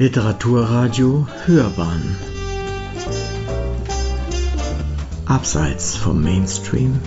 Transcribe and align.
Literaturradio 0.00 1.26
Hörbahn. 1.44 2.16
Abseits 5.26 5.96
vom 5.96 6.22
Mainstream. 6.22 7.00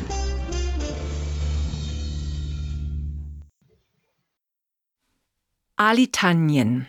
Alitanien. 5.77 6.85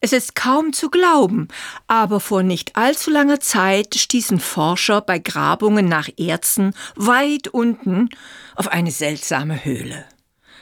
Es 0.00 0.12
ist 0.12 0.34
kaum 0.34 0.72
zu 0.72 0.90
glauben, 0.90 1.46
aber 1.86 2.18
vor 2.18 2.42
nicht 2.42 2.74
allzu 2.74 3.12
langer 3.12 3.38
Zeit 3.38 3.94
stießen 3.94 4.40
Forscher 4.40 5.02
bei 5.02 5.20
Grabungen 5.20 5.88
nach 5.88 6.08
Erzen 6.18 6.74
weit 6.96 7.46
unten 7.46 8.08
auf 8.56 8.66
eine 8.66 8.90
seltsame 8.90 9.64
Höhle. 9.64 10.04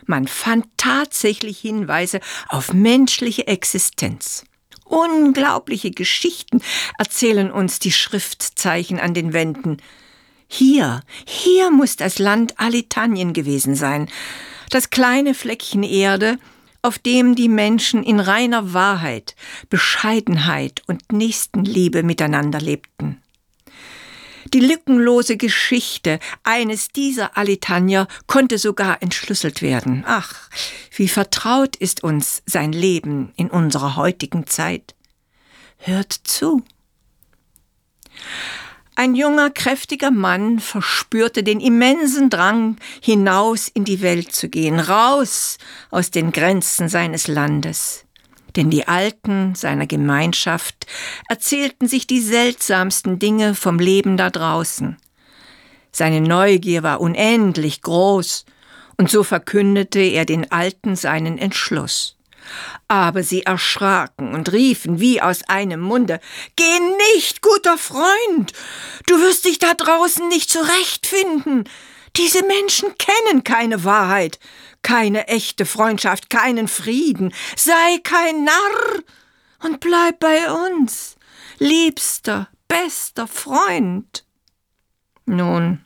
Man 0.09 0.27
fand 0.27 0.67
tatsächlich 0.79 1.59
Hinweise 1.59 2.21
auf 2.49 2.73
menschliche 2.73 3.47
Existenz. 3.47 4.47
Unglaubliche 4.87 5.91
Geschichten 5.91 6.63
erzählen 6.97 7.51
uns 7.51 7.79
die 7.79 7.93
Schriftzeichen 7.93 8.99
an 8.99 9.13
den 9.13 9.35
Wänden. 9.35 9.77
Hier, 10.49 11.03
hier 11.27 11.71
muss 11.71 11.97
das 11.97 12.19
Land 12.19 12.59
Alitanien 12.59 13.35
gewesen 13.35 13.75
sein. 13.75 14.09
Das 14.71 14.89
kleine 14.89 15.35
Fleckchen 15.35 15.83
Erde, 15.83 16.39
auf 16.81 16.99
dem 16.99 17.35
die 17.35 17.51
Menschen 17.51 18.03
in 18.03 18.19
reiner 18.19 18.73
Wahrheit, 18.73 19.37
Bescheidenheit 19.69 20.83
und 20.87 21.13
Nächstenliebe 21.13 22.03
miteinander 22.03 22.63
lebten. 22.63 23.21
Die 24.55 24.61
lückenlose 24.61 25.37
Geschichte 25.37 26.19
eines 26.43 26.89
dieser 26.89 27.37
Alitanier 27.37 28.09
konnte 28.27 28.59
sogar 28.59 29.03
entschlüsselt 29.03 29.63
werden. 29.63 30.05
Ach, 30.07 30.49
wie 30.95 31.09
vertraut 31.09 31.77
ist 31.77 32.03
uns 32.03 32.43
sein 32.47 32.73
Leben 32.73 33.33
in 33.37 33.51
unserer 33.51 33.97
heutigen 33.97 34.47
Zeit. 34.47 34.95
Hört 35.79 36.13
zu. 36.13 36.63
Ein 38.95 39.15
junger, 39.15 39.51
kräftiger 39.51 40.11
Mann 40.11 40.59
verspürte 40.59 41.45
den 41.45 41.61
immensen 41.61 42.31
Drang, 42.31 42.79
hinaus 43.01 43.69
in 43.69 43.85
die 43.85 44.03
Welt 44.03 44.33
zu 44.33 44.49
gehen, 44.49 44.81
raus 44.81 45.59
aus 45.91 46.11
den 46.11 46.33
Grenzen 46.33 46.89
seines 46.89 47.29
Landes. 47.29 48.08
Denn 48.59 48.71
die 48.71 48.89
Alten 48.89 49.55
seiner 49.55 49.87
Gemeinschaft 49.87 50.89
erzählten 51.29 51.87
sich 51.87 52.09
die 52.09 52.21
seltsamsten 52.21 53.21
Dinge 53.21 53.55
vom 53.55 53.79
Leben 53.79 54.17
da 54.17 54.31
draußen. 54.31 54.97
Seine 55.93 56.21
Neugier 56.21 56.83
war 56.83 57.01
unendlich 57.01 57.83
groß, 57.83 58.47
und 58.97 59.11
so 59.11 59.23
verkündete 59.23 60.01
er 60.01 60.25
den 60.25 60.51
Alten 60.51 60.97
seinen 60.97 61.39
Entschluss. 61.39 62.17
Aber 62.89 63.23
sie 63.23 63.45
erschraken 63.45 64.35
und 64.35 64.51
riefen 64.51 64.99
wie 64.99 65.23
aus 65.23 65.45
einem 65.49 65.79
Munde 65.79 66.19
Geh 66.57 66.81
nicht, 67.15 67.43
guter 67.43 67.79
Freund. 67.79 68.53
Du 69.07 69.21
wirst 69.21 69.45
dich 69.45 69.61
da 69.61 69.75
draußen 69.75 70.27
nicht 70.27 70.51
zurechtfinden. 70.51 71.63
Diese 72.17 72.45
Menschen 72.45 72.95
kennen 72.99 73.45
keine 73.45 73.85
Wahrheit, 73.85 74.39
keine 74.83 75.29
echte 75.29 75.67
Freundschaft, 75.67 76.31
keinen 76.31 76.69
Frieden. 76.69 77.33
Sei 77.57 77.99
kein 78.03 78.45
Narr 78.45 79.03
und 79.65 79.81
bleib 79.81 80.21
bei 80.21 80.51
uns, 80.51 81.17
liebster, 81.59 82.49
bester 82.69 83.27
Freund. 83.27 84.25
Nun, 85.27 85.85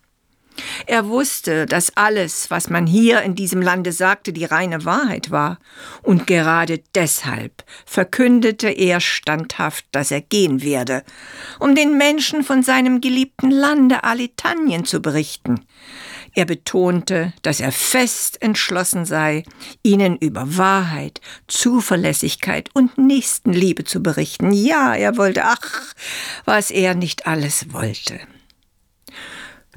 er 0.87 1.09
wusste, 1.09 1.67
dass 1.67 1.97
alles, 1.97 2.51
was 2.51 2.71
man 2.71 2.87
hier 2.87 3.23
in 3.23 3.35
diesem 3.35 3.63
Lande 3.63 3.93
sagte, 3.93 4.33
die 4.33 4.45
reine 4.45 4.85
Wahrheit 4.85 5.31
war, 5.31 5.59
und 6.03 6.27
gerade 6.27 6.83
deshalb 6.95 7.65
verkündete 7.87 8.69
er 8.69 9.01
standhaft, 9.01 9.87
dass 9.93 10.11
er 10.11 10.21
gehen 10.21 10.63
werde, 10.63 11.05
um 11.59 11.75
den 11.75 11.97
Menschen 11.97 12.43
von 12.43 12.63
seinem 12.63 13.01
geliebten 13.01 13.51
Lande 13.51 14.05
Alitanien 14.05 14.85
zu 14.85 15.01
berichten. 15.01 15.65
Er 16.35 16.47
betonte, 16.47 17.35
dass 17.43 17.61
er 17.61 17.73
fest 17.73 18.41
entschlossen 18.41 19.05
sei, 19.05 19.45
ihnen 19.83 20.17
über 20.17 20.57
Wahrheit, 20.57 21.21
Zuverlässigkeit 21.47 22.71
und 22.73 22.97
Nächstenliebe 22.97 23.85
zu 23.85 24.03
berichten. 24.03 24.51
Ja, 24.53 24.95
er 24.95 25.19
wollte, 25.19 25.45
ach, 25.45 25.95
was 26.47 26.71
er 26.71 26.95
nicht 26.95 27.27
alles 27.27 27.73
wollte. 27.73 28.19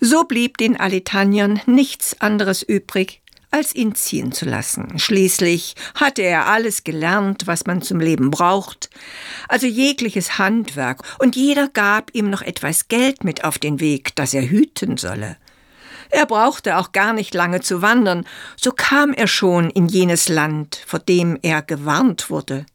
So 0.07 0.23
blieb 0.23 0.59
den 0.59 0.79
Alitaniern 0.79 1.61
nichts 1.65 2.21
anderes 2.21 2.61
übrig, 2.61 3.23
als 3.49 3.73
ihn 3.73 3.95
ziehen 3.95 4.31
zu 4.31 4.45
lassen. 4.45 4.99
Schließlich 4.99 5.73
hatte 5.95 6.21
er 6.21 6.45
alles 6.45 6.83
gelernt, 6.83 7.47
was 7.47 7.65
man 7.65 7.81
zum 7.81 7.99
Leben 7.99 8.29
braucht, 8.29 8.91
also 9.49 9.65
jegliches 9.65 10.37
Handwerk, 10.37 11.01
und 11.17 11.35
jeder 11.35 11.69
gab 11.69 12.13
ihm 12.13 12.29
noch 12.29 12.43
etwas 12.43 12.87
Geld 12.87 13.23
mit 13.23 13.43
auf 13.43 13.57
den 13.57 13.79
Weg, 13.79 14.15
das 14.15 14.35
er 14.35 14.47
hüten 14.47 14.97
solle. 14.97 15.37
Er 16.11 16.27
brauchte 16.27 16.77
auch 16.77 16.91
gar 16.91 17.13
nicht 17.13 17.33
lange 17.33 17.61
zu 17.61 17.81
wandern, 17.81 18.27
so 18.61 18.71
kam 18.73 19.11
er 19.11 19.25
schon 19.25 19.71
in 19.71 19.87
jenes 19.87 20.29
Land, 20.29 20.83
vor 20.85 20.99
dem 20.99 21.39
er 21.41 21.63
gewarnt 21.63 22.29
wurde. 22.29 22.67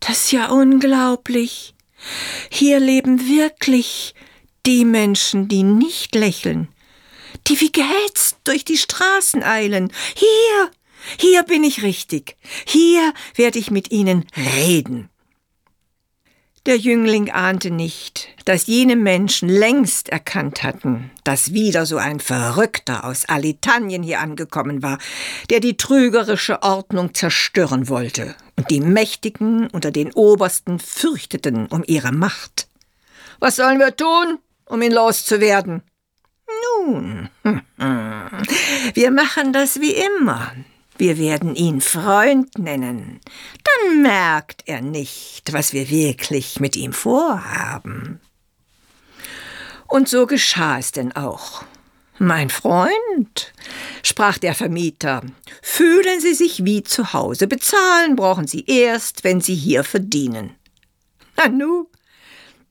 Das 0.00 0.24
ist 0.24 0.32
ja 0.32 0.50
unglaublich. 0.50 1.74
Hier 2.50 2.78
leben 2.78 3.26
wirklich 3.26 4.14
die 4.66 4.84
Menschen, 4.84 5.48
die 5.48 5.62
nicht 5.62 6.14
lächeln, 6.14 6.68
die 7.46 7.60
wie 7.60 7.70
gehetzt 7.70 8.38
durch 8.44 8.64
die 8.64 8.76
Straßen 8.76 9.42
eilen. 9.42 9.92
Hier, 10.16 10.70
hier 11.18 11.42
bin 11.44 11.62
ich 11.62 11.82
richtig. 11.82 12.36
Hier 12.66 13.12
werde 13.36 13.58
ich 13.58 13.70
mit 13.70 13.92
ihnen 13.92 14.26
reden. 14.36 15.08
Der 16.66 16.76
Jüngling 16.76 17.30
ahnte 17.30 17.70
nicht, 17.70 18.28
dass 18.44 18.66
jene 18.66 18.96
Menschen 18.96 19.48
längst 19.48 20.08
erkannt 20.08 20.64
hatten, 20.64 21.12
dass 21.22 21.52
wieder 21.52 21.86
so 21.86 21.96
ein 21.96 22.18
Verrückter 22.18 23.04
aus 23.04 23.24
Alitanien 23.26 24.02
hier 24.02 24.18
angekommen 24.18 24.82
war, 24.82 24.98
der 25.48 25.60
die 25.60 25.76
trügerische 25.76 26.64
Ordnung 26.64 27.14
zerstören 27.14 27.88
wollte, 27.88 28.34
und 28.56 28.68
die 28.72 28.80
Mächtigen 28.80 29.68
unter 29.68 29.92
den 29.92 30.12
Obersten 30.12 30.80
fürchteten 30.80 31.66
um 31.66 31.84
ihre 31.86 32.10
Macht. 32.10 32.66
Was 33.38 33.54
sollen 33.54 33.78
wir 33.78 33.94
tun? 33.94 34.40
Um 34.66 34.82
ihn 34.82 34.92
loszuwerden. 34.92 35.82
Nun, 36.86 37.28
wir 38.94 39.10
machen 39.10 39.52
das 39.52 39.80
wie 39.80 39.94
immer. 39.94 40.52
Wir 40.98 41.18
werden 41.18 41.54
ihn 41.54 41.80
Freund 41.80 42.58
nennen. 42.58 43.20
Dann 43.64 44.02
merkt 44.02 44.62
er 44.66 44.80
nicht, 44.80 45.52
was 45.52 45.72
wir 45.72 45.90
wirklich 45.90 46.60
mit 46.60 46.76
ihm 46.76 46.92
vorhaben. 46.92 48.20
Und 49.88 50.08
so 50.08 50.26
geschah 50.26 50.78
es 50.78 50.92
denn 50.92 51.14
auch. 51.14 51.64
Mein 52.18 52.48
Freund, 52.48 53.52
sprach 54.02 54.38
der 54.38 54.54
Vermieter, 54.54 55.22
fühlen 55.60 56.20
Sie 56.20 56.32
sich 56.32 56.64
wie 56.64 56.82
zu 56.82 57.12
Hause. 57.12 57.46
Bezahlen 57.46 58.16
brauchen 58.16 58.46
Sie 58.46 58.64
erst, 58.66 59.22
wenn 59.22 59.42
Sie 59.42 59.54
hier 59.54 59.84
verdienen. 59.84 60.54
Nanu, 61.36 61.88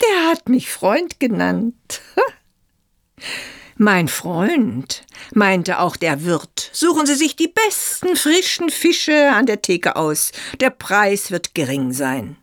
der 0.01 0.29
hat 0.29 0.49
mich 0.49 0.69
Freund 0.69 1.19
genannt. 1.19 2.01
Mein 3.77 4.07
Freund, 4.07 5.05
meinte 5.33 5.79
auch 5.79 5.97
der 5.97 6.23
Wirt, 6.23 6.69
suchen 6.71 7.05
Sie 7.05 7.15
sich 7.15 7.35
die 7.35 7.49
besten 7.49 8.15
frischen 8.15 8.69
Fische 8.69 9.31
an 9.33 9.45
der 9.45 9.61
Theke 9.61 9.97
aus. 9.97 10.31
Der 10.61 10.69
Preis 10.69 11.29
wird 11.29 11.53
gering 11.53 11.91
sein. 11.91 12.37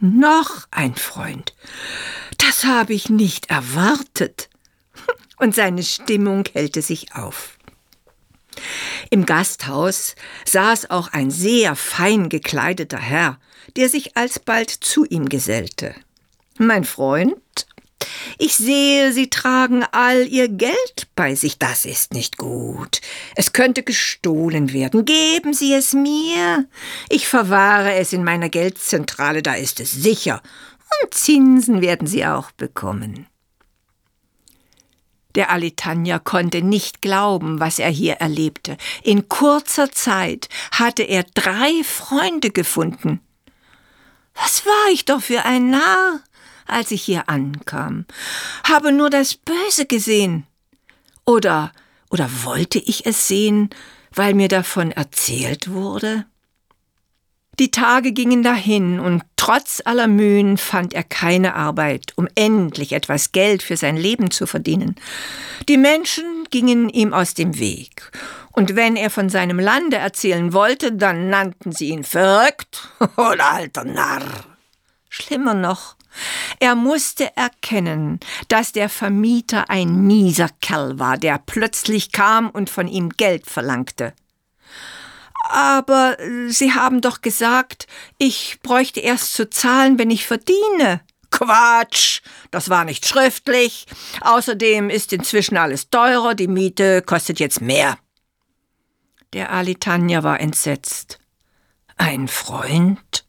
Noch 0.00 0.66
ein 0.72 0.96
Freund. 0.96 1.54
Das 2.38 2.64
habe 2.64 2.94
ich 2.94 3.10
nicht 3.10 3.50
erwartet. 3.50 4.48
Und 5.38 5.54
seine 5.54 5.84
Stimmung 5.84 6.44
hellte 6.52 6.82
sich 6.82 7.14
auf. 7.14 7.58
Im 9.10 9.24
Gasthaus 9.24 10.16
saß 10.44 10.90
auch 10.90 11.12
ein 11.12 11.30
sehr 11.30 11.76
fein 11.76 12.28
gekleideter 12.28 12.98
Herr, 12.98 13.38
der 13.76 13.88
sich 13.88 14.16
alsbald 14.16 14.70
zu 14.70 15.04
ihm 15.04 15.28
gesellte. 15.28 15.94
Mein 16.58 16.84
Freund, 16.84 17.36
ich 18.38 18.56
sehe, 18.56 19.12
Sie 19.12 19.30
tragen 19.30 19.84
all 19.92 20.26
Ihr 20.26 20.48
Geld 20.48 21.08
bei 21.14 21.34
sich. 21.34 21.58
Das 21.58 21.84
ist 21.84 22.12
nicht 22.12 22.36
gut. 22.36 23.00
Es 23.34 23.52
könnte 23.52 23.82
gestohlen 23.82 24.72
werden. 24.72 25.04
Geben 25.04 25.54
Sie 25.54 25.72
es 25.72 25.92
mir. 25.92 26.66
Ich 27.08 27.28
verwahre 27.28 27.94
es 27.94 28.12
in 28.12 28.24
meiner 28.24 28.48
Geldzentrale, 28.48 29.42
da 29.42 29.54
ist 29.54 29.80
es 29.80 29.92
sicher. 29.92 30.42
Und 31.02 31.14
Zinsen 31.14 31.80
werden 31.80 32.06
Sie 32.06 32.24
auch 32.26 32.50
bekommen. 32.52 33.26
Der 35.34 35.50
Alitanja 35.50 36.18
konnte 36.18 36.62
nicht 36.62 37.02
glauben, 37.02 37.60
was 37.60 37.78
er 37.78 37.90
hier 37.90 38.14
erlebte. 38.14 38.76
In 39.02 39.28
kurzer 39.28 39.92
Zeit 39.92 40.48
hatte 40.72 41.04
er 41.04 41.24
drei 41.34 41.84
Freunde 41.84 42.50
gefunden. 42.50 43.20
Was 44.34 44.64
war 44.64 44.92
ich 44.92 45.04
doch 45.04 45.20
für 45.20 45.44
ein 45.44 45.70
Narr? 45.70 46.20
Als 46.68 46.90
ich 46.90 47.02
hier 47.02 47.28
ankam, 47.28 48.06
habe 48.64 48.92
nur 48.92 49.10
das 49.10 49.34
Böse 49.34 49.86
gesehen. 49.86 50.46
Oder, 51.24 51.72
oder 52.10 52.28
wollte 52.44 52.78
ich 52.78 53.06
es 53.06 53.28
sehen, 53.28 53.70
weil 54.14 54.34
mir 54.34 54.48
davon 54.48 54.92
erzählt 54.92 55.70
wurde? 55.70 56.26
Die 57.58 57.72
Tage 57.72 58.12
gingen 58.12 58.44
dahin 58.44 59.00
und 59.00 59.24
trotz 59.34 59.82
aller 59.84 60.06
Mühen 60.06 60.58
fand 60.58 60.94
er 60.94 61.02
keine 61.02 61.56
Arbeit, 61.56 62.12
um 62.14 62.28
endlich 62.36 62.92
etwas 62.92 63.32
Geld 63.32 63.64
für 63.64 63.76
sein 63.76 63.96
Leben 63.96 64.30
zu 64.30 64.46
verdienen. 64.46 64.94
Die 65.68 65.76
Menschen 65.76 66.46
gingen 66.50 66.88
ihm 66.88 67.12
aus 67.12 67.34
dem 67.34 67.58
Weg. 67.58 68.12
Und 68.52 68.76
wenn 68.76 68.94
er 68.94 69.10
von 69.10 69.28
seinem 69.28 69.58
Lande 69.58 69.96
erzählen 69.96 70.52
wollte, 70.52 70.92
dann 70.92 71.30
nannten 71.30 71.72
sie 71.72 71.88
ihn 71.88 72.04
verrückt 72.04 72.88
oder 73.16 73.52
alter 73.52 73.84
Narr. 73.84 74.22
Schlimmer 75.08 75.54
noch, 75.54 75.96
er 76.60 76.74
musste 76.74 77.36
erkennen, 77.36 78.20
dass 78.48 78.72
der 78.72 78.88
Vermieter 78.88 79.70
ein 79.70 80.06
mieser 80.06 80.50
Kerl 80.60 80.98
war, 80.98 81.18
der 81.18 81.38
plötzlich 81.38 82.12
kam 82.12 82.50
und 82.50 82.70
von 82.70 82.88
ihm 82.88 83.10
Geld 83.10 83.46
verlangte. 83.46 84.12
Aber 85.48 86.16
Sie 86.48 86.74
haben 86.74 87.00
doch 87.00 87.22
gesagt, 87.22 87.86
ich 88.18 88.58
bräuchte 88.62 89.00
erst 89.00 89.34
zu 89.34 89.48
zahlen, 89.48 89.98
wenn 89.98 90.10
ich 90.10 90.26
verdiene. 90.26 91.00
Quatsch, 91.30 92.20
das 92.50 92.68
war 92.70 92.84
nicht 92.84 93.06
schriftlich. 93.06 93.86
Außerdem 94.20 94.90
ist 94.90 95.12
inzwischen 95.12 95.56
alles 95.56 95.90
teurer, 95.90 96.34
die 96.34 96.48
Miete 96.48 97.02
kostet 97.02 97.38
jetzt 97.38 97.60
mehr. 97.60 97.98
Der 99.34 99.52
Alitanja 99.52 100.22
war 100.22 100.40
entsetzt. 100.40 101.18
Ein 101.96 102.28
Freund? 102.28 103.26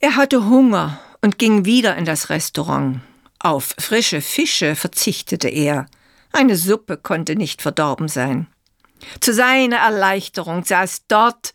Er 0.00 0.16
hatte 0.16 0.44
Hunger 0.44 1.00
und 1.22 1.38
ging 1.38 1.64
wieder 1.64 1.96
in 1.96 2.04
das 2.04 2.30
Restaurant. 2.30 3.00
Auf 3.38 3.74
frische 3.78 4.20
Fische 4.20 4.76
verzichtete 4.76 5.48
er. 5.48 5.86
Eine 6.32 6.56
Suppe 6.56 6.96
konnte 6.96 7.36
nicht 7.36 7.62
verdorben 7.62 8.08
sein. 8.08 8.46
Zu 9.20 9.32
seiner 9.32 9.76
Erleichterung 9.76 10.64
saß 10.64 11.02
dort 11.08 11.52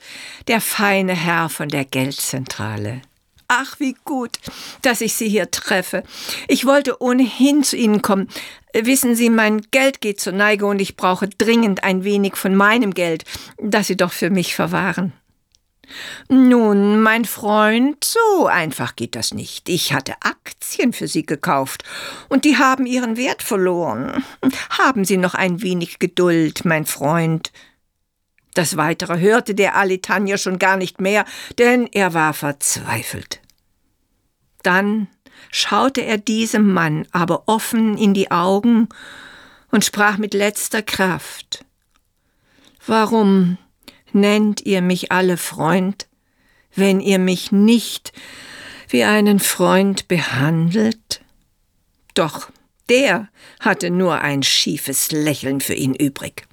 der 0.47 0.61
feine 0.61 1.13
Herr 1.13 1.49
von 1.49 1.69
der 1.69 1.85
Geldzentrale. 1.85 3.01
Ach, 3.47 3.79
wie 3.79 3.97
gut, 4.05 4.39
dass 4.81 5.01
ich 5.01 5.13
Sie 5.13 5.27
hier 5.27 5.51
treffe. 5.51 6.03
Ich 6.47 6.65
wollte 6.65 7.01
ohnehin 7.01 7.63
zu 7.63 7.75
Ihnen 7.75 8.01
kommen. 8.01 8.29
Wissen 8.73 9.13
Sie, 9.13 9.29
mein 9.29 9.61
Geld 9.71 9.99
geht 9.99 10.21
zur 10.21 10.31
Neige 10.31 10.65
und 10.65 10.79
ich 10.79 10.95
brauche 10.95 11.27
dringend 11.27 11.83
ein 11.83 12.05
wenig 12.05 12.37
von 12.37 12.55
meinem 12.55 12.93
Geld, 12.93 13.25
das 13.57 13.87
Sie 13.87 13.97
doch 13.97 14.13
für 14.13 14.29
mich 14.29 14.55
verwahren. 14.55 15.11
Nun, 16.29 17.01
mein 17.01 17.25
Freund, 17.25 18.03
so 18.03 18.47
einfach 18.47 18.95
geht 18.95 19.15
das 19.15 19.33
nicht. 19.33 19.69
Ich 19.69 19.93
hatte 19.93 20.15
Aktien 20.21 20.93
für 20.93 21.07
Sie 21.07 21.25
gekauft, 21.25 21.83
und 22.29 22.45
die 22.45 22.57
haben 22.57 22.85
ihren 22.85 23.17
Wert 23.17 23.43
verloren. 23.43 24.23
Haben 24.69 25.05
Sie 25.05 25.17
noch 25.17 25.33
ein 25.33 25.61
wenig 25.61 25.99
Geduld, 25.99 26.65
mein 26.65 26.85
Freund. 26.85 27.51
Das 28.53 28.77
Weitere 28.77 29.19
hörte 29.19 29.55
der 29.55 29.75
Alitanja 29.75 30.37
schon 30.37 30.59
gar 30.59 30.77
nicht 30.77 30.99
mehr, 30.99 31.25
denn 31.57 31.87
er 31.91 32.13
war 32.13 32.33
verzweifelt. 32.33 33.39
Dann 34.63 35.07
schaute 35.51 36.01
er 36.01 36.17
diesem 36.17 36.71
Mann 36.73 37.07
aber 37.11 37.43
offen 37.47 37.97
in 37.97 38.13
die 38.13 38.31
Augen 38.31 38.89
und 39.71 39.85
sprach 39.85 40.17
mit 40.17 40.33
letzter 40.33 40.81
Kraft 40.81 41.65
Warum 42.85 43.57
nennt 44.13 44.61
ihr 44.61 44.81
mich 44.81 45.11
alle 45.11 45.37
Freund, 45.37 46.07
wenn 46.75 46.99
ihr 46.99 47.19
mich 47.19 47.51
nicht 47.51 48.13
wie 48.89 49.03
einen 49.03 49.39
Freund 49.39 50.07
behandelt? 50.07 51.21
Doch 52.13 52.49
der 52.89 53.29
hatte 53.59 53.89
nur 53.89 54.19
ein 54.19 54.43
schiefes 54.43 55.11
Lächeln 55.11 55.61
für 55.61 55.73
ihn 55.73 55.95
übrig. 55.95 56.45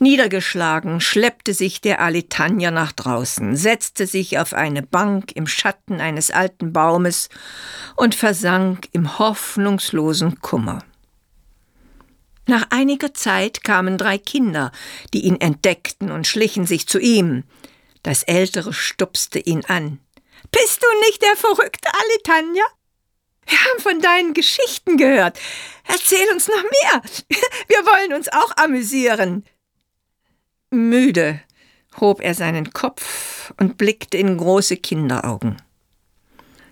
Niedergeschlagen 0.00 1.00
schleppte 1.00 1.54
sich 1.54 1.80
der 1.80 2.00
Alitanja 2.00 2.70
nach 2.70 2.92
draußen, 2.92 3.56
setzte 3.56 4.06
sich 4.06 4.38
auf 4.38 4.52
eine 4.52 4.82
Bank 4.82 5.32
im 5.34 5.46
Schatten 5.46 6.00
eines 6.00 6.30
alten 6.30 6.72
Baumes 6.72 7.28
und 7.96 8.14
versank 8.14 8.88
im 8.92 9.18
hoffnungslosen 9.18 10.40
Kummer. 10.40 10.80
Nach 12.46 12.66
einiger 12.70 13.14
Zeit 13.14 13.64
kamen 13.64 13.96
drei 13.96 14.18
Kinder, 14.18 14.70
die 15.12 15.24
ihn 15.24 15.40
entdeckten 15.40 16.10
und 16.10 16.26
schlichen 16.26 16.66
sich 16.66 16.86
zu 16.86 16.98
ihm. 16.98 17.44
Das 18.02 18.22
Ältere 18.22 18.72
stupste 18.72 19.38
ihn 19.38 19.64
an. 19.64 19.98
Bist 20.50 20.82
du 20.82 21.00
nicht 21.06 21.22
der 21.22 21.36
verrückte 21.36 21.88
Alitanja? 21.92 22.64
Wir 23.46 23.58
haben 23.58 23.80
von 23.80 24.00
deinen 24.00 24.34
Geschichten 24.34 24.96
gehört. 24.96 25.38
Erzähl 25.86 26.26
uns 26.32 26.48
noch 26.48 26.62
mehr. 26.62 27.02
Wir 27.68 27.78
wollen 27.78 28.12
uns 28.14 28.28
auch 28.28 28.56
amüsieren. 28.56 29.44
Müde 30.70 31.40
hob 32.00 32.20
er 32.20 32.34
seinen 32.34 32.72
Kopf 32.72 33.52
und 33.58 33.78
blickte 33.78 34.16
in 34.16 34.36
große 34.36 34.76
Kinderaugen. 34.76 35.56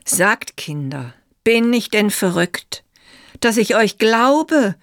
Sagt, 0.05 0.57
Kinder, 0.57 1.15
bin 1.45 1.73
ich 1.73 1.91
denn 1.91 2.11
verrückt, 2.11 2.85
dass 3.41 3.57
ich 3.57 3.77
euch 3.77 3.99
glaube 3.99 4.75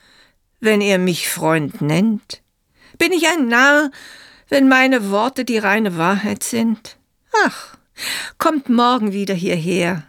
wenn 0.59 0.81
ihr 0.81 0.97
mich 0.97 1.29
Freund 1.29 1.81
nennt? 1.81 2.41
Bin 2.97 3.11
ich 3.11 3.27
ein 3.27 3.47
Narr, 3.47 3.91
wenn 4.49 4.67
meine 4.67 5.11
Worte 5.11 5.45
die 5.45 5.57
reine 5.57 5.97
Wahrheit 5.97 6.43
sind? 6.43 6.97
Ach, 7.45 7.77
kommt 8.37 8.69
morgen 8.69 9.13
wieder 9.13 9.33
hierher. 9.33 10.03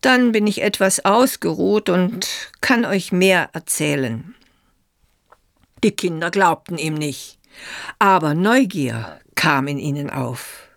Dann 0.00 0.32
bin 0.32 0.46
ich 0.46 0.62
etwas 0.62 1.04
ausgeruht 1.04 1.88
und 1.88 2.50
kann 2.60 2.84
euch 2.84 3.10
mehr 3.12 3.50
erzählen. 3.52 4.34
Die 5.82 5.92
Kinder 5.92 6.30
glaubten 6.30 6.78
ihm 6.78 6.94
nicht, 6.94 7.38
aber 7.98 8.34
Neugier 8.34 9.20
kam 9.34 9.68
in 9.68 9.78
ihnen 9.78 10.10
auf. 10.10 10.67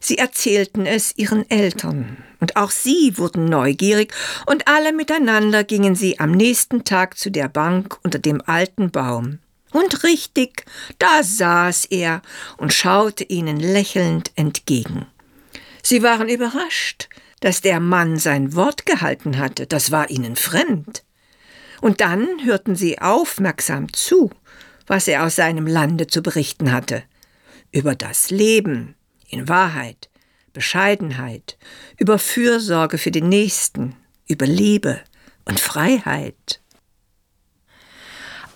Sie 0.00 0.18
erzählten 0.18 0.86
es 0.86 1.16
ihren 1.16 1.48
Eltern, 1.50 2.18
und 2.40 2.56
auch 2.56 2.70
sie 2.70 3.18
wurden 3.18 3.46
neugierig, 3.46 4.12
und 4.46 4.68
alle 4.68 4.92
miteinander 4.92 5.64
gingen 5.64 5.94
sie 5.94 6.20
am 6.20 6.32
nächsten 6.32 6.84
Tag 6.84 7.18
zu 7.18 7.30
der 7.30 7.48
Bank 7.48 7.98
unter 8.04 8.18
dem 8.18 8.42
alten 8.46 8.90
Baum. 8.90 9.38
Und 9.72 10.02
richtig, 10.04 10.64
da 10.98 11.22
saß 11.22 11.86
er 11.86 12.22
und 12.56 12.72
schaute 12.72 13.24
ihnen 13.24 13.60
lächelnd 13.60 14.32
entgegen. 14.34 15.06
Sie 15.82 16.02
waren 16.02 16.28
überrascht, 16.28 17.08
dass 17.40 17.60
der 17.60 17.80
Mann 17.80 18.16
sein 18.16 18.54
Wort 18.54 18.86
gehalten 18.86 19.38
hatte, 19.38 19.66
das 19.66 19.90
war 19.90 20.10
ihnen 20.10 20.36
fremd. 20.36 21.04
Und 21.80 22.00
dann 22.00 22.26
hörten 22.44 22.74
sie 22.74 22.98
aufmerksam 22.98 23.92
zu, 23.92 24.30
was 24.86 25.06
er 25.06 25.24
aus 25.24 25.36
seinem 25.36 25.66
Lande 25.66 26.06
zu 26.06 26.22
berichten 26.22 26.72
hatte, 26.72 27.02
über 27.70 27.94
das 27.94 28.30
Leben, 28.30 28.94
in 29.28 29.48
Wahrheit, 29.48 30.08
Bescheidenheit, 30.52 31.56
über 31.98 32.18
Fürsorge 32.18 32.98
für 32.98 33.10
den 33.10 33.28
Nächsten, 33.28 33.94
über 34.26 34.46
Liebe 34.46 35.00
und 35.44 35.60
Freiheit. 35.60 36.60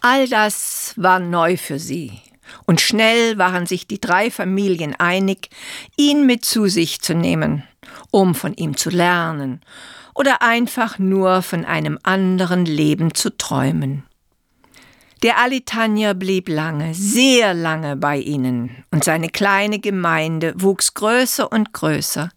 All 0.01 0.29
das 0.29 0.95
war 0.97 1.21
neu 1.21 1.57
für 1.57 1.79
sie, 1.79 2.21
und 2.67 2.81
schnell 2.81 3.39
waren 3.39 3.67
sich 3.67 3.87
die 3.87 4.01
drei 4.01 4.31
Familien 4.31 4.95
einig, 4.99 5.49
ihn 5.97 6.27
mit 6.27 6.45
zu 6.45 6.67
sich 6.67 7.01
zu 7.01 7.15
nehmen, 7.15 7.63
um 8.11 8.35
von 8.35 8.55
ihm 8.55 8.77
zu 8.77 8.91
lernen 8.91 9.61
oder 10.15 10.43
einfach 10.43 10.99
nur 10.99 11.43
von 11.43 11.65
einem 11.65 11.99
anderen 12.03 12.67
Leben 12.67 13.15
zu 13.15 13.31
träumen. 13.37 14.05
Der 15.23 15.39
Alitanja 15.39 16.15
blieb 16.15 16.49
lange, 16.49 16.95
sehr 16.95 17.55
lange 17.55 17.97
bei 17.97 18.19
ihnen, 18.19 18.85
und 18.91 19.05
seine 19.05 19.29
kleine 19.29 19.79
Gemeinde 19.79 20.53
wuchs 20.57 20.95
größer 20.95 21.53
und 21.53 21.73
größer. 21.73 22.31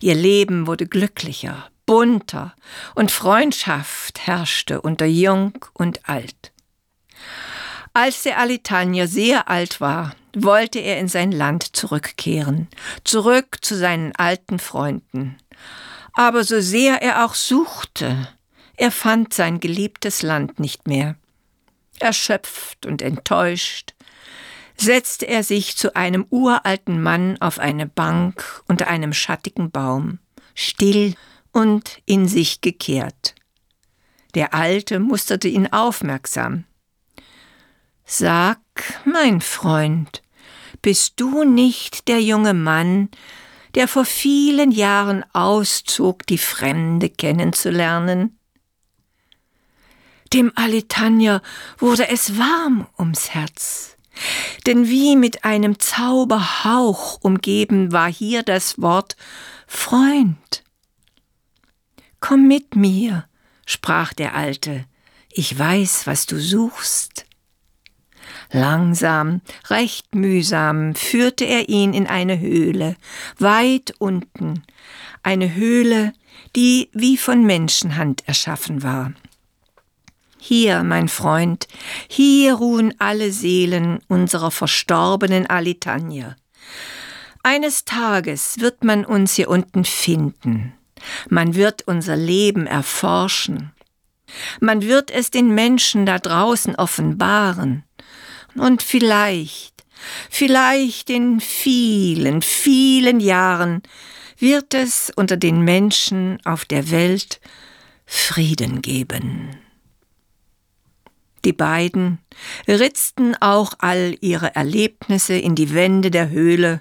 Ihr 0.00 0.14
Leben 0.14 0.68
wurde 0.68 0.86
glücklicher, 0.86 1.68
bunter, 1.86 2.54
und 2.94 3.10
Freundschaft 3.10 4.28
herrschte 4.28 4.80
unter 4.80 5.06
Jung 5.06 5.58
und 5.72 6.08
Alt. 6.08 6.52
Als 7.94 8.22
der 8.22 8.38
Alitanja 8.38 9.08
sehr 9.08 9.48
alt 9.48 9.80
war, 9.80 10.14
wollte 10.36 10.78
er 10.78 11.00
in 11.00 11.08
sein 11.08 11.32
Land 11.32 11.74
zurückkehren, 11.74 12.68
zurück 13.02 13.58
zu 13.60 13.76
seinen 13.76 14.14
alten 14.14 14.60
Freunden. 14.60 15.36
Aber 16.12 16.44
so 16.44 16.60
sehr 16.60 17.02
er 17.02 17.24
auch 17.24 17.34
suchte, 17.34 18.28
er 18.76 18.92
fand 18.92 19.34
sein 19.34 19.58
geliebtes 19.58 20.22
Land 20.22 20.60
nicht 20.60 20.86
mehr. 20.86 21.16
Erschöpft 22.00 22.86
und 22.86 23.02
enttäuscht 23.02 23.94
setzte 24.76 25.26
er 25.26 25.42
sich 25.42 25.76
zu 25.76 25.94
einem 25.94 26.26
uralten 26.30 27.02
Mann 27.02 27.40
auf 27.40 27.58
eine 27.58 27.86
Bank 27.86 28.62
unter 28.66 28.88
einem 28.88 29.12
schattigen 29.12 29.70
Baum, 29.70 30.18
still 30.54 31.14
und 31.52 31.98
in 32.06 32.26
sich 32.26 32.60
gekehrt. 32.60 33.34
Der 34.34 34.52
Alte 34.52 34.98
musterte 34.98 35.48
ihn 35.48 35.72
aufmerksam. 35.72 36.64
Sag, 38.04 38.58
mein 39.04 39.40
Freund, 39.40 40.22
bist 40.82 41.14
du 41.16 41.44
nicht 41.44 42.08
der 42.08 42.20
junge 42.20 42.52
Mann, 42.52 43.08
der 43.74 43.88
vor 43.88 44.04
vielen 44.04 44.72
Jahren 44.72 45.24
auszog, 45.32 46.26
die 46.26 46.38
Fremde 46.38 47.08
kennenzulernen? 47.08 48.38
Dem 50.34 50.50
Alitanja 50.56 51.42
wurde 51.78 52.08
es 52.08 52.36
warm 52.36 52.88
ums 52.98 53.30
Herz. 53.30 53.96
Denn 54.66 54.88
wie 54.88 55.14
mit 55.14 55.44
einem 55.44 55.78
Zauberhauch 55.78 57.20
umgeben 57.22 57.92
war 57.92 58.10
hier 58.10 58.42
das 58.42 58.82
Wort 58.82 59.16
Freund. 59.68 60.64
Komm 62.18 62.48
mit 62.48 62.74
mir, 62.74 63.26
sprach 63.64 64.12
der 64.12 64.34
Alte, 64.34 64.86
ich 65.30 65.56
weiß, 65.56 66.08
was 66.08 66.26
du 66.26 66.40
suchst. 66.40 67.26
Langsam, 68.50 69.40
recht 69.70 70.16
mühsam 70.16 70.96
führte 70.96 71.44
er 71.44 71.68
ihn 71.68 71.94
in 71.94 72.08
eine 72.08 72.40
Höhle, 72.40 72.96
weit 73.38 73.94
unten, 73.98 74.64
eine 75.22 75.54
Höhle, 75.54 76.12
die 76.56 76.90
wie 76.92 77.18
von 77.18 77.44
Menschenhand 77.44 78.26
erschaffen 78.26 78.82
war. 78.82 79.12
Hier, 80.46 80.82
mein 80.82 81.08
Freund, 81.08 81.68
hier 82.06 82.56
ruhen 82.56 82.92
alle 82.98 83.32
Seelen 83.32 84.00
unserer 84.08 84.50
verstorbenen 84.50 85.46
Alitanier. 85.46 86.36
Eines 87.42 87.86
Tages 87.86 88.60
wird 88.60 88.84
man 88.84 89.06
uns 89.06 89.36
hier 89.36 89.48
unten 89.48 89.86
finden. 89.86 90.74
Man 91.30 91.54
wird 91.54 91.88
unser 91.88 92.16
Leben 92.16 92.66
erforschen. 92.66 93.72
Man 94.60 94.82
wird 94.82 95.10
es 95.10 95.30
den 95.30 95.54
Menschen 95.54 96.04
da 96.04 96.18
draußen 96.18 96.74
offenbaren. 96.74 97.84
Und 98.54 98.82
vielleicht, 98.82 99.82
vielleicht 100.28 101.08
in 101.08 101.40
vielen, 101.40 102.42
vielen 102.42 103.18
Jahren 103.18 103.82
wird 104.36 104.74
es 104.74 105.10
unter 105.16 105.38
den 105.38 105.62
Menschen 105.62 106.38
auf 106.44 106.66
der 106.66 106.90
Welt 106.90 107.40
Frieden 108.04 108.82
geben. 108.82 109.63
Die 111.44 111.52
beiden 111.52 112.18
ritzten 112.66 113.36
auch 113.40 113.74
all 113.78 114.16
ihre 114.20 114.54
Erlebnisse 114.54 115.34
in 115.34 115.54
die 115.54 115.74
Wände 115.74 116.10
der 116.10 116.30
Höhle 116.30 116.80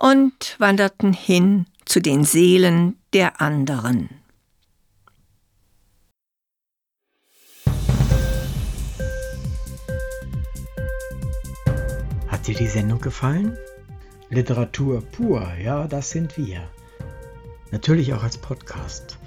und 0.00 0.56
wanderten 0.58 1.12
hin 1.12 1.66
zu 1.84 2.00
den 2.00 2.24
Seelen 2.24 2.96
der 3.12 3.40
anderen. 3.40 4.08
Hat 12.28 12.46
dir 12.46 12.54
die 12.54 12.66
Sendung 12.66 13.00
gefallen? 13.00 13.56
Literatur 14.30 15.02
pur, 15.02 15.46
ja, 15.62 15.86
das 15.86 16.10
sind 16.10 16.36
wir. 16.36 16.68
Natürlich 17.70 18.12
auch 18.12 18.22
als 18.22 18.38
Podcast. 18.38 19.18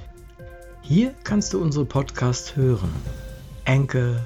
Hier 0.82 1.14
kannst 1.24 1.54
du 1.54 1.62
unsere 1.62 1.86
Podcasts 1.86 2.56
hören. 2.56 2.94
Anchor, 3.66 4.26